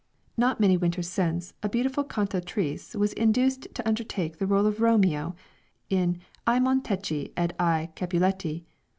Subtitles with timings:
[0.35, 5.35] Not many winters since, a beautiful cantatrice was induced to undertake the role of Romeo
[5.91, 8.65] in "I Montecchi ed I Capuletti."